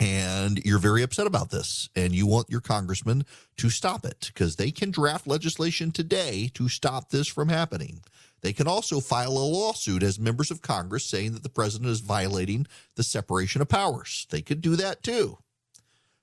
[0.00, 3.24] And you're very upset about this, and you want your congressman
[3.58, 8.00] to stop it because they can draft legislation today to stop this from happening.
[8.40, 12.00] They can also file a lawsuit as members of Congress saying that the president is
[12.00, 14.26] violating the separation of powers.
[14.30, 15.38] They could do that too.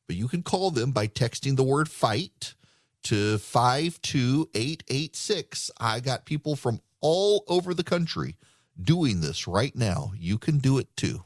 [0.08, 2.56] But you can call them by texting the word fight
[3.04, 5.72] to 52886.
[5.80, 8.38] I got people from all over the country
[8.82, 10.12] doing this right now.
[10.18, 11.24] You can do it too.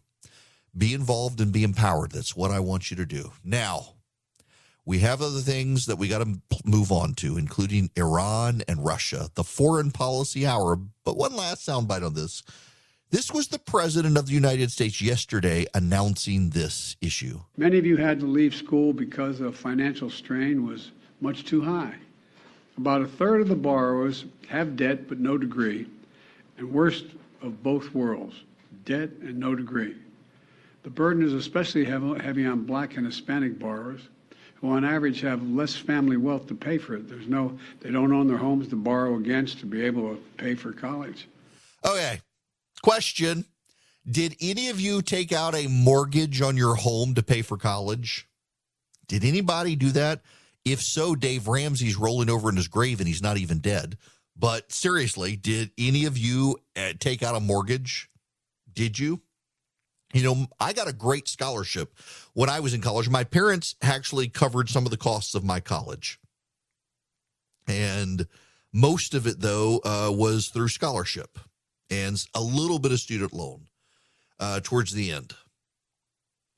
[0.76, 2.12] Be involved and be empowered.
[2.12, 3.32] That's what I want you to do.
[3.44, 3.94] Now,
[4.86, 9.30] we have other things that we got to move on to, including Iran and Russia,
[9.36, 10.78] the foreign policy hour.
[11.06, 12.44] But one last soundbite on this.
[13.10, 17.42] This was the president of the United States yesterday announcing this issue.
[17.56, 20.92] Many of you had to leave school because of financial strain was
[21.24, 21.96] much too high.
[22.78, 25.88] About a third of the borrowers have debt but no degree,
[26.58, 27.06] and worst
[27.42, 28.36] of both worlds,
[28.86, 29.96] debt and no degree.
[30.84, 34.02] The burden is especially heavy on black and Hispanic borrowers
[34.56, 37.10] who on average have less family wealth to pay for it.
[37.10, 40.56] There's no they don't own their homes to borrow against to be able to pay
[40.56, 41.28] for college.
[41.86, 42.22] Okay.
[42.82, 43.46] Question
[44.10, 48.28] Did any of you take out a mortgage on your home to pay for college?
[49.08, 50.22] Did anybody do that?
[50.65, 53.97] If so, Dave Ramsey's rolling over in his grave and he's not even dead.
[54.36, 58.10] But seriously, did any of you uh, take out a mortgage?
[58.73, 59.21] Did you?
[60.13, 61.97] You know, I got a great scholarship
[62.34, 63.10] when I was in college.
[63.10, 66.19] My parents actually covered some of the costs of my college.
[67.67, 68.28] And
[68.71, 71.39] most of it, though, uh, was through scholarship
[71.89, 73.67] and a little bit of student loan
[74.39, 75.34] uh, towards the end.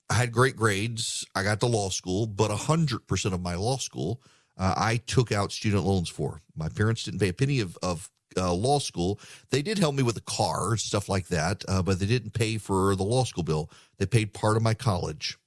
[0.09, 1.25] I had great grades.
[1.35, 4.21] I got to law school, but 100% of my law school
[4.57, 6.41] uh, I took out student loans for.
[6.55, 9.19] My parents didn't pay a penny of, of uh, law school.
[9.49, 12.57] They did help me with a car, stuff like that, uh, but they didn't pay
[12.57, 13.69] for the law school bill.
[13.97, 15.37] They paid part of my college.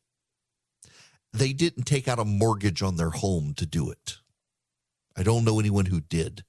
[1.33, 4.18] They didn't take out a mortgage on their home to do it.
[5.16, 6.44] I don't know anyone who did.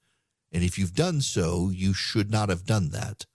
[0.52, 3.26] And if you've done so, you should not have done that.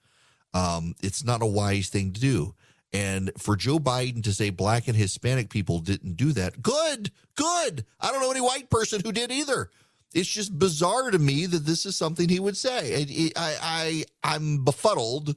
[0.53, 2.55] Um, it's not a wise thing to do.
[2.95, 7.85] And for Joe Biden to say black and Hispanic people didn't do that, good, good.
[8.01, 9.69] I don't know any white person who did either.
[10.15, 13.33] It's just bizarre to me that this is something he would say.
[13.37, 15.35] I, I, I'm befuddled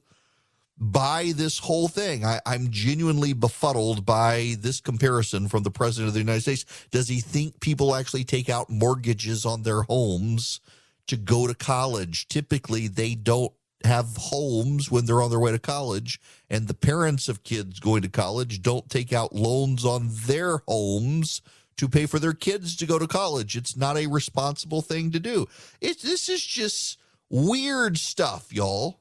[0.78, 2.24] by this whole thing.
[2.24, 6.66] I, I'm genuinely befuddled by this comparison from the president of the United States.
[6.92, 10.60] Does he think people actually take out mortgages on their homes
[11.08, 12.28] to go to college?
[12.28, 13.52] Typically, they don't
[13.84, 18.02] have homes when they're on their way to college, and the parents of kids going
[18.02, 21.42] to college don't take out loans on their homes
[21.78, 23.56] to pay for their kids to go to college.
[23.56, 25.48] It's not a responsible thing to do.
[25.80, 26.98] It, this is just
[27.30, 29.00] weird stuff, y'all.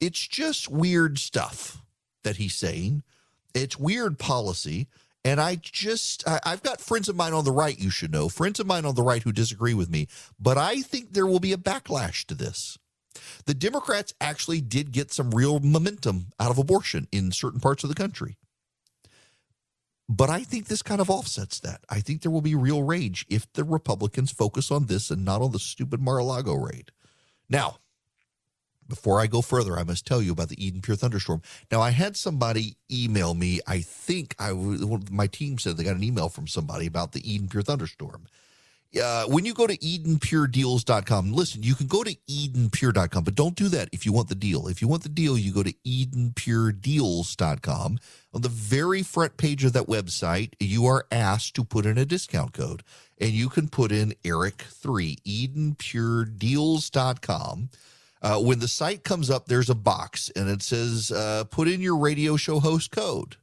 [0.00, 1.82] It's just weird stuff
[2.24, 3.02] that he's saying.
[3.54, 4.88] It's weird policy.
[5.24, 8.28] And I just, I, have got friends of mine on the right, you should know,
[8.28, 10.06] friends of mine on the right who disagree with me,
[10.38, 12.78] but I think there will be a backlash to this
[13.44, 17.88] the Democrats actually did get some real momentum out of abortion in certain parts of
[17.88, 18.36] the country.
[20.08, 21.80] But I think this kind of offsets that.
[21.90, 25.42] I think there will be real rage if the Republicans focus on this and not
[25.42, 26.92] on the stupid Mar a Lago raid.
[27.48, 27.78] Now,
[28.88, 31.42] before I go further, I must tell you about the Eden Pure thunderstorm.
[31.72, 33.60] Now, I had somebody email me.
[33.66, 34.52] I think I
[35.10, 38.26] my team said they got an email from somebody about the Eden Pure thunderstorm
[39.02, 43.68] uh, when you go to EdenPureDeals.com, listen, you can go to EdenPure.com, but don't do
[43.68, 44.68] that if you want the deal.
[44.68, 47.98] If you want the deal, you go to EdenPureDeals.com.
[48.32, 52.04] On the very front page of that website, you are asked to put in a
[52.04, 52.84] discount code,
[53.18, 57.70] and you can put in Erick3, EdenPureDeals.com.
[58.22, 61.82] Uh, when the site comes up, there's a box and it says, uh, put in
[61.82, 63.36] your radio show host code.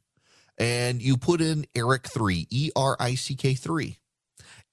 [0.57, 3.97] And you put in Erick3, E R I C K 3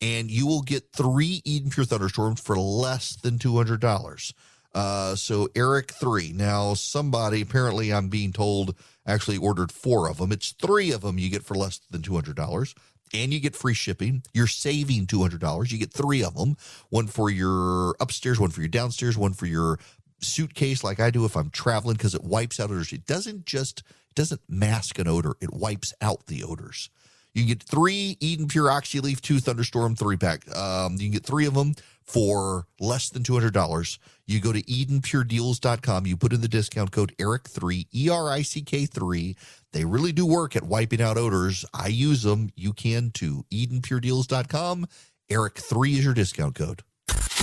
[0.01, 4.34] and you will get three Eden Pure Thunderstorms for less than $200.
[4.74, 6.32] Uh, so Erick three.
[6.32, 8.76] Now somebody apparently I'm being told
[9.07, 10.32] actually ordered four of them.
[10.32, 12.74] It's three of them you get for less than two hundred dollars.
[13.14, 14.22] and you get free shipping.
[14.34, 15.72] You're saving $200.
[15.72, 16.57] You get three of them
[16.90, 19.78] one for your upstairs, one for your downstairs, one for your
[20.22, 22.92] suitcase, like I do if I'm traveling, because it wipes out odors.
[22.92, 26.90] It doesn't just, it doesn't mask an odor, it wipes out the odors.
[27.35, 30.55] You can get three Eden Pure Oxyleaf 2 Thunderstorm three pack.
[30.57, 31.74] Um, you can get three of them
[32.05, 33.99] for less than $200.
[34.26, 36.07] You go to EdenPureDeals.com.
[36.07, 39.37] You put in the discount code ERICK3, E R I C K 3.
[39.72, 41.64] They really do work at wiping out odors.
[41.72, 42.51] I use them.
[42.57, 43.45] You can too.
[43.53, 44.87] EdenPureDeals.com.
[45.31, 46.83] ERICK3 is your discount code.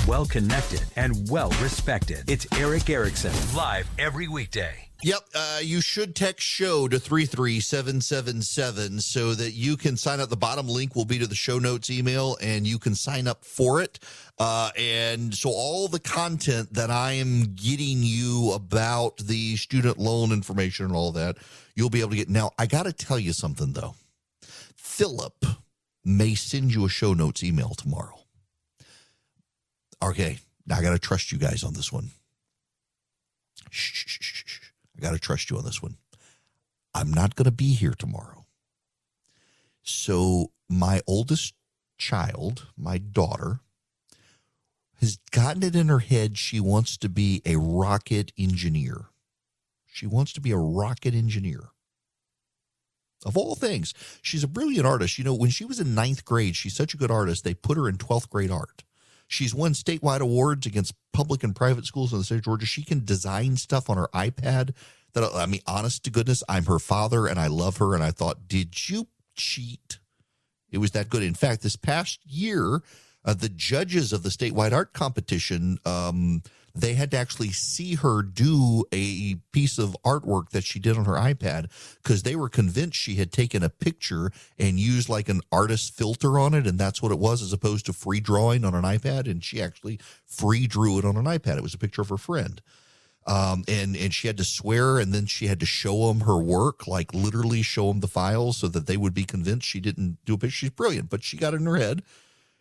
[0.07, 2.29] Well connected and well respected.
[2.29, 4.73] It's Erick Erickson, live every weekday.
[5.03, 10.29] Yep, uh, you should text show to 33777 so that you can sign up.
[10.29, 13.43] The bottom link will be to the show notes email and you can sign up
[13.43, 13.99] for it.
[14.39, 20.31] Uh, and so all the content that I am getting you about the student loan
[20.31, 21.35] information and all that,
[21.75, 22.29] you'll be able to get.
[22.29, 23.95] Now, I got to tell you something though.
[24.77, 25.45] Philip
[26.05, 28.17] may send you a show notes email tomorrow.
[30.01, 32.11] Okay, now I got to trust you guys on this one.
[33.69, 34.59] Shh, shh, shh, shh.
[34.97, 35.97] I got to trust you on this one.
[36.93, 38.45] I'm not going to be here tomorrow.
[39.83, 41.53] So, my oldest
[41.97, 43.59] child, my daughter,
[44.99, 49.05] has gotten it in her head she wants to be a rocket engineer.
[49.85, 51.69] She wants to be a rocket engineer.
[53.25, 55.17] Of all things, she's a brilliant artist.
[55.17, 57.77] You know, when she was in ninth grade, she's such a good artist, they put
[57.77, 58.83] her in 12th grade art.
[59.27, 62.65] She's won statewide awards against public and private schools in the state of Georgia.
[62.65, 64.73] She can design stuff on her iPad.
[65.13, 67.93] That I mean, honest to goodness, I'm her father and I love her.
[67.93, 69.99] And I thought, did you cheat?
[70.71, 71.23] It was that good.
[71.23, 72.81] In fact, this past year,
[73.25, 76.41] uh, the judges of the statewide art competition, um,
[76.81, 81.05] they had to actually see her do a piece of artwork that she did on
[81.05, 81.69] her iPad
[82.03, 86.39] because they were convinced she had taken a picture and used like an artist filter
[86.39, 86.67] on it.
[86.67, 89.29] And that's what it was, as opposed to free drawing on an iPad.
[89.29, 91.57] And she actually free drew it on an iPad.
[91.57, 92.61] It was a picture of her friend.
[93.25, 96.37] Um, and and she had to swear, and then she had to show them her
[96.37, 100.17] work, like literally show them the files, so that they would be convinced she didn't
[100.23, 100.55] do a picture.
[100.55, 102.03] She's brilliant, but she got it in her head.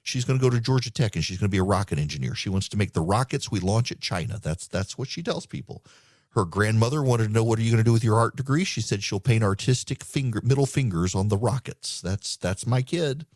[0.07, 2.36] She's going to go to Georgia Tech, and she's going to be a rocket engineer.
[2.36, 4.38] She wants to make the rockets we launch at China.
[4.40, 5.82] That's that's what she tells people.
[6.30, 8.62] Her grandmother wanted to know what are you going to do with your art degree.
[8.62, 12.00] She said she'll paint artistic finger middle fingers on the rockets.
[12.00, 13.26] That's that's my kid.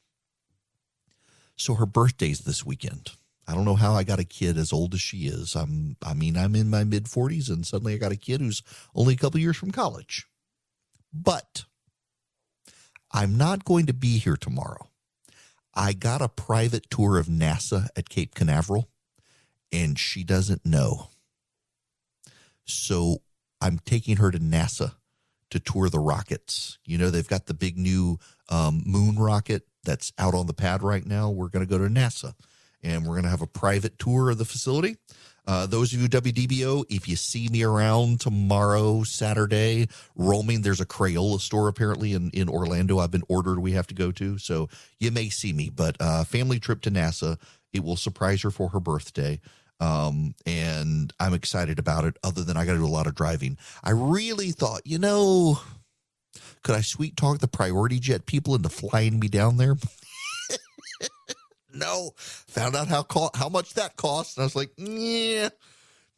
[1.57, 3.17] So her birthday's this weekend.
[3.49, 5.57] I don't know how I got a kid as old as she is.
[5.57, 8.63] I'm I mean, I'm in my mid 40s and suddenly I got a kid who's
[8.95, 10.29] only a couple years from college.
[11.13, 11.65] But
[13.11, 14.90] I'm not going to be here tomorrow.
[15.75, 18.89] I got a private tour of NASA at Cape Canaveral
[19.73, 21.09] and she doesn't know.
[22.65, 23.19] So
[23.61, 24.95] I'm taking her to NASA
[25.51, 26.79] to tour the rockets.
[26.85, 28.19] You know, they've got the big new
[28.49, 31.31] um, moon rocket that's out on the pad right now.
[31.31, 32.35] We're going to go to NASA
[32.83, 34.97] and we're going to have a private tour of the facility.
[35.47, 40.87] Uh, those of you WDBO, if you see me around tomorrow, Saturday, roaming, there's a
[40.87, 42.99] Crayola store apparently in, in Orlando.
[42.99, 43.59] I've been ordered.
[43.61, 44.69] We have to go to, so
[44.99, 45.71] you may see me.
[45.71, 47.39] But uh, family trip to NASA.
[47.73, 49.41] It will surprise her for her birthday,
[49.79, 52.17] um, and I'm excited about it.
[52.25, 53.59] Other than I got to do a lot of driving.
[53.85, 55.61] I really thought, you know,
[56.63, 59.77] could I sweet talk the priority jet people into flying me down there?
[61.75, 62.13] no.
[62.17, 65.51] Found out how co- how much that cost, and I was like, yeah.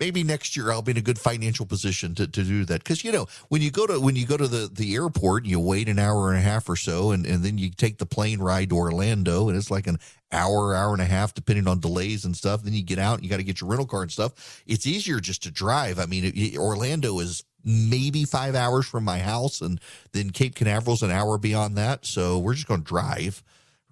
[0.00, 2.82] Maybe next year I'll be in a good financial position to, to do that.
[2.82, 5.60] Because you know, when you go to when you go to the, the airport, you
[5.60, 8.40] wait an hour and a half or so, and, and then you take the plane
[8.40, 9.98] ride to Orlando, and it's like an
[10.32, 12.62] hour, hour and a half, depending on delays and stuff.
[12.62, 14.62] Then you get out, and you got to get your rental car and stuff.
[14.66, 16.00] It's easier just to drive.
[16.00, 19.80] I mean, it, Orlando is maybe five hours from my house, and
[20.12, 22.06] then Cape Canaveral's an hour beyond that.
[22.06, 23.44] So we're just going to drive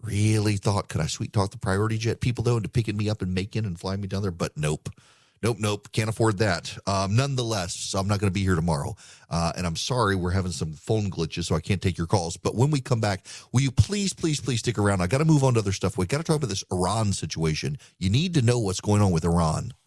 [0.02, 3.22] really thought could I sweet talk the priority jet people though into picking me up
[3.22, 4.88] and making and flying me down there, but nope.
[5.42, 6.76] Nope, nope, can't afford that.
[6.86, 8.94] Um, nonetheless, so I'm not going to be here tomorrow.
[9.30, 12.36] Uh, and I'm sorry we're having some phone glitches, so I can't take your calls.
[12.36, 15.00] But when we come back, will you please, please, please stick around?
[15.00, 15.96] I got to move on to other stuff.
[15.96, 17.78] We got to talk about this Iran situation.
[17.98, 19.72] You need to know what's going on with Iran.